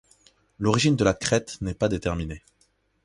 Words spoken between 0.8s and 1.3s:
de la